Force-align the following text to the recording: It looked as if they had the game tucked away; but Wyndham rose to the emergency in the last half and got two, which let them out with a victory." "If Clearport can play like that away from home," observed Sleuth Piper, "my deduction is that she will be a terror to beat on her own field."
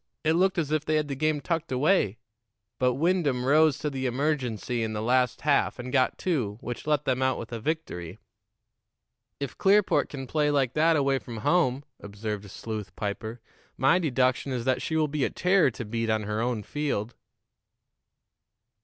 It 0.23 0.33
looked 0.33 0.57
as 0.57 0.71
if 0.71 0.83
they 0.83 0.95
had 0.95 1.09
the 1.09 1.15
game 1.15 1.41
tucked 1.41 1.71
away; 1.71 2.17
but 2.79 2.95
Wyndham 2.95 3.45
rose 3.45 3.77
to 3.77 3.89
the 3.91 4.07
emergency 4.07 4.81
in 4.81 4.93
the 4.93 5.01
last 5.03 5.41
half 5.41 5.77
and 5.77 5.93
got 5.93 6.17
two, 6.17 6.57
which 6.59 6.87
let 6.87 7.05
them 7.05 7.21
out 7.21 7.37
with 7.37 7.51
a 7.51 7.59
victory." 7.59 8.17
"If 9.39 9.59
Clearport 9.59 10.09
can 10.09 10.25
play 10.25 10.49
like 10.49 10.73
that 10.73 10.95
away 10.95 11.19
from 11.19 11.37
home," 11.45 11.83
observed 11.99 12.49
Sleuth 12.49 12.95
Piper, 12.95 13.41
"my 13.77 13.99
deduction 13.99 14.51
is 14.51 14.65
that 14.65 14.81
she 14.81 14.95
will 14.95 15.07
be 15.07 15.23
a 15.23 15.29
terror 15.29 15.69
to 15.69 15.85
beat 15.85 16.09
on 16.09 16.23
her 16.23 16.41
own 16.41 16.63
field." 16.63 17.13